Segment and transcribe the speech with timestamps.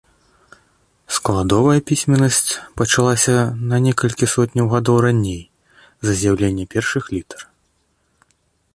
[1.17, 2.39] Складовая пісьменнасць
[2.81, 3.37] пачалася
[3.73, 5.41] на некалькі сотняў гадоў раней
[6.05, 7.41] за з'яўленне першых літар.